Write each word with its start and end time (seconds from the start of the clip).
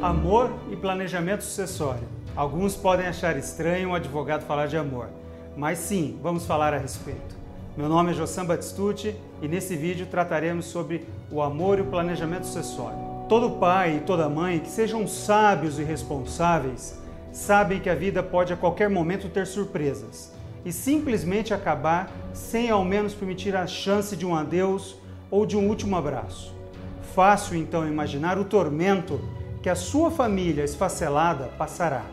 Amor 0.00 0.52
e 0.70 0.76
planejamento 0.76 1.42
sucessório. 1.42 2.06
Alguns 2.36 2.76
podem 2.76 3.08
achar 3.08 3.36
estranho 3.36 3.88
um 3.88 3.94
advogado 3.96 4.46
falar 4.46 4.66
de 4.66 4.76
amor, 4.76 5.08
mas 5.56 5.78
sim, 5.78 6.20
vamos 6.22 6.46
falar 6.46 6.72
a 6.72 6.78
respeito. 6.78 7.36
Meu 7.76 7.88
nome 7.88 8.12
é 8.12 8.14
Jossan 8.14 8.44
Batistucci 8.44 9.16
e 9.42 9.48
nesse 9.48 9.74
vídeo 9.74 10.06
trataremos 10.06 10.66
sobre 10.66 11.04
o 11.32 11.42
amor 11.42 11.78
e 11.78 11.82
o 11.82 11.86
planejamento 11.86 12.46
sucessório. 12.46 12.96
Todo 13.28 13.58
pai 13.58 13.96
e 13.96 14.00
toda 14.00 14.28
mãe 14.28 14.60
que 14.60 14.70
sejam 14.70 15.04
sábios 15.04 15.80
e 15.80 15.82
responsáveis 15.82 16.96
sabem 17.32 17.80
que 17.80 17.90
a 17.90 17.94
vida 17.96 18.22
pode 18.22 18.52
a 18.52 18.56
qualquer 18.56 18.88
momento 18.88 19.28
ter 19.28 19.48
surpresas 19.48 20.32
e 20.64 20.72
simplesmente 20.72 21.52
acabar 21.52 22.08
sem 22.32 22.70
ao 22.70 22.84
menos 22.84 23.14
permitir 23.14 23.56
a 23.56 23.66
chance 23.66 24.16
de 24.16 24.24
um 24.24 24.36
adeus 24.36 24.96
ou 25.28 25.44
de 25.44 25.56
um 25.56 25.68
último 25.68 25.96
abraço. 25.96 26.54
Fácil 27.14 27.56
então 27.56 27.84
imaginar 27.84 28.38
o 28.38 28.44
tormento 28.44 29.20
que 29.62 29.68
a 29.68 29.74
sua 29.74 30.10
família 30.10 30.64
esfacelada 30.64 31.50
passará. 31.58 32.04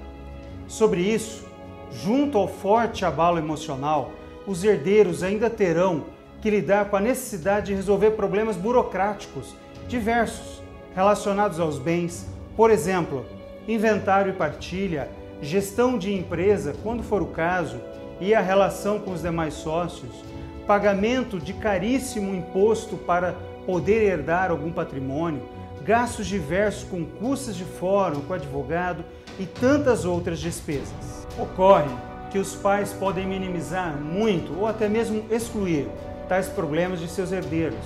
Sobre 0.67 1.01
isso, 1.01 1.45
junto 1.91 2.37
ao 2.37 2.47
forte 2.47 3.05
abalo 3.05 3.37
emocional, 3.37 4.11
os 4.47 4.63
herdeiros 4.63 5.23
ainda 5.23 5.49
terão 5.49 6.05
que 6.41 6.49
lidar 6.49 6.89
com 6.89 6.95
a 6.95 7.01
necessidade 7.01 7.67
de 7.67 7.73
resolver 7.73 8.11
problemas 8.11 8.55
burocráticos 8.55 9.55
diversos 9.87 10.61
relacionados 10.95 11.59
aos 11.59 11.77
bens, 11.77 12.27
por 12.55 12.71
exemplo, 12.71 13.25
inventário 13.67 14.31
e 14.31 14.35
partilha, 14.35 15.09
gestão 15.41 15.97
de 15.97 16.13
empresa, 16.13 16.73
quando 16.83 17.03
for 17.03 17.21
o 17.21 17.27
caso, 17.27 17.79
e 18.19 18.33
a 18.33 18.39
relação 18.39 18.99
com 18.99 19.11
os 19.11 19.21
demais 19.21 19.55
sócios, 19.55 20.23
pagamento 20.65 21.39
de 21.39 21.53
caríssimo 21.53 22.33
imposto 22.33 22.95
para 22.95 23.35
poder 23.65 24.03
herdar 24.03 24.51
algum 24.51 24.71
patrimônio, 24.71 25.43
gastos 25.85 26.25
diversos 26.25 26.83
com 26.83 27.05
custas 27.05 27.55
de 27.55 27.63
fórum, 27.63 28.21
com 28.21 28.33
advogado 28.33 29.05
e 29.39 29.45
tantas 29.45 30.03
outras 30.03 30.39
despesas. 30.39 31.27
Ocorre 31.37 31.93
que 32.31 32.39
os 32.39 32.55
pais 32.55 32.91
podem 32.91 33.27
minimizar 33.27 33.95
muito 33.95 34.59
ou 34.59 34.67
até 34.67 34.89
mesmo 34.89 35.23
excluir 35.29 35.87
tais 36.27 36.47
problemas 36.47 36.99
de 36.99 37.07
seus 37.07 37.31
herdeiros, 37.31 37.85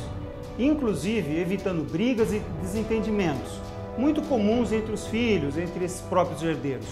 inclusive 0.58 1.40
evitando 1.40 1.84
brigas 1.84 2.32
e 2.32 2.42
desentendimentos, 2.62 3.60
muito 3.98 4.22
comuns 4.22 4.72
entre 4.72 4.94
os 4.94 5.06
filhos, 5.08 5.58
entre 5.58 5.84
esses 5.84 6.00
próprios 6.00 6.42
herdeiros. 6.42 6.88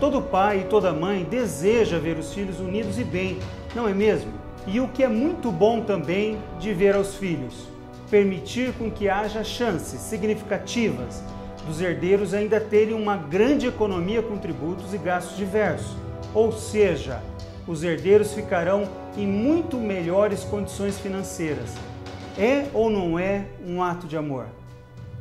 Todo 0.00 0.22
pai 0.22 0.60
e 0.60 0.64
toda 0.64 0.94
mãe 0.94 1.26
deseja 1.28 1.98
ver 1.98 2.16
os 2.16 2.32
filhos 2.32 2.58
unidos 2.58 2.98
e 2.98 3.04
bem, 3.04 3.38
não 3.74 3.86
é 3.86 3.92
mesmo? 3.92 4.32
E 4.66 4.80
o 4.80 4.88
que 4.88 5.02
é 5.02 5.08
muito 5.08 5.52
bom 5.52 5.82
também 5.82 6.38
de 6.58 6.72
ver 6.72 6.94
aos 6.94 7.16
filhos, 7.16 7.68
permitir 8.10 8.72
com 8.74 8.90
que 8.90 9.08
haja 9.08 9.44
chances 9.44 10.00
significativas 10.00 11.22
dos 11.66 11.80
herdeiros 11.80 12.32
ainda 12.32 12.58
terem 12.58 12.94
uma 12.94 13.16
grande 13.16 13.66
economia 13.66 14.22
com 14.22 14.38
tributos 14.38 14.94
e 14.94 14.98
gastos 14.98 15.36
diversos. 15.36 15.94
Ou 16.34 16.50
seja, 16.50 17.22
os 17.66 17.82
herdeiros 17.82 18.32
ficarão 18.32 18.88
em 19.16 19.26
muito 19.26 19.76
melhores 19.76 20.42
condições 20.44 20.98
financeiras. 20.98 21.74
É 22.38 22.66
ou 22.72 22.88
não 22.88 23.18
é 23.18 23.44
um 23.66 23.82
ato 23.82 24.06
de 24.06 24.16
amor? 24.16 24.46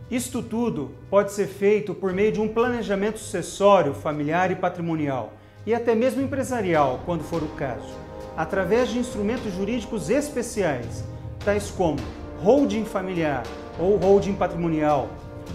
Isto 0.09 0.41
tudo 0.41 0.91
pode 1.09 1.33
ser 1.33 1.47
feito 1.47 1.94
por 1.94 2.13
meio 2.13 2.31
de 2.31 2.39
um 2.39 2.47
planejamento 2.47 3.19
sucessório, 3.19 3.94
familiar 3.94 4.49
e 4.51 4.55
patrimonial, 4.55 5.33
e 5.66 5.73
até 5.73 5.94
mesmo 5.94 6.22
empresarial, 6.22 7.01
quando 7.05 7.25
for 7.25 7.44
o 7.44 7.47
caso, 7.49 7.94
através 8.38 8.88
de 8.88 8.99
instrumentos 8.99 9.53
jurídicos 9.53 10.09
especiais, 10.09 11.03
tais 11.44 11.69
como 11.69 11.97
holding 12.41 12.85
familiar 12.85 13.43
ou 13.80 13.97
holding 13.97 14.33
patrimonial, 14.33 15.09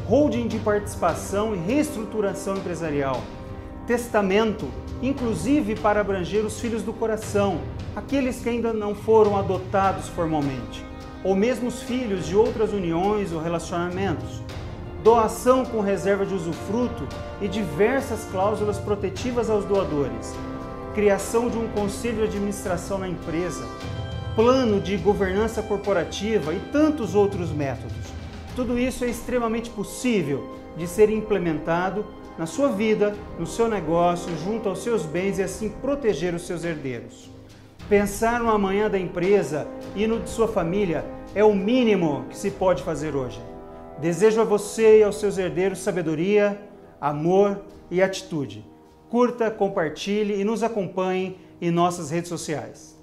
holding 0.07 0.49
de 0.49 0.59
participação 0.59 1.55
e 1.55 1.59
reestruturação 1.59 2.57
empresarial, 2.57 3.21
testamento, 3.87 4.69
inclusive 5.03 5.75
para 5.77 6.01
abranger 6.01 6.45
os 6.45 6.61
filhos 6.61 6.83
do 6.83 6.93
coração, 6.93 7.61
aqueles 7.95 8.41
que 8.41 8.49
ainda 8.49 8.73
não 8.73 8.95
foram 8.95 9.37
adotados 9.37 10.09
formalmente 10.09 10.93
ou 11.25 11.35
mesmo 11.35 11.69
os 11.69 11.83
filhos 11.83 12.27
de 12.27 12.37
outras 12.37 12.73
uniões 12.73 13.33
ou 13.33 13.41
relacionamentos, 13.41 14.43
doação 15.03 15.65
com 15.65 15.81
reserva 15.81 16.27
de 16.27 16.35
usufruto 16.35 17.07
e 17.41 17.49
diversas 17.49 18.25
cláusulas 18.31 18.79
protetivas 18.79 19.49
aos 19.49 19.65
doadores, 19.65 20.35
criação 20.95 21.49
de 21.49 21.59
um 21.59 21.69
conselho 21.69 22.19
de 22.19 22.25
administração 22.25 22.99
na 22.99 23.09
empresa, 23.09 23.67
plano 24.35 24.81
de 24.81 24.97
governança 24.97 25.63
corporativa 25.63 26.55
e 26.55 26.61
tantos 26.73 27.15
outros 27.15 27.51
métodos. 27.51 27.97
Tudo 28.57 28.79
isso 28.79 29.05
é 29.05 29.09
extremamente 29.09 29.69
possível 29.69 30.57
de 30.77 30.87
ser 30.87 31.11
implementado 31.11 32.05
na 32.39 32.47
sua 32.47 32.69
vida, 32.71 33.15
no 33.39 33.47
seu 33.47 33.69
negócio, 33.69 34.35
junto 34.39 34.71
aos 34.71 34.83
seus 34.83 35.05
bens 35.05 35.39
e 35.39 35.43
assim 35.43 35.69
proteger 35.69 36.35
os 36.35 36.47
seus 36.47 36.65
herdeiros. 36.65 37.31
Pensar 37.91 38.41
no 38.41 38.51
amanhã 38.51 38.89
da 38.89 38.99
empresa 38.99 39.69
e 39.95 40.07
no 40.07 40.21
de 40.21 40.31
sua 40.31 40.49
família 40.49 41.05
é 41.35 41.45
o 41.45 41.55
mínimo 41.55 42.25
que 42.31 42.37
se 42.37 42.51
pode 42.51 42.83
fazer 42.83 43.15
hoje. 43.15 43.41
Desejo 44.01 44.41
a 44.41 44.45
você 44.45 45.01
e 45.01 45.03
aos 45.03 45.21
seus 45.21 45.37
herdeiros 45.37 45.79
sabedoria, 45.79 46.59
amor 46.99 47.61
e 47.91 48.01
atitude. 48.01 48.65
Curta, 49.11 49.51
compartilhe 49.51 50.41
e 50.41 50.45
nos 50.45 50.63
acompanhe 50.63 51.37
em 51.61 51.71
nossas 51.71 52.11
redes 52.11 52.31
sociais. 52.31 53.02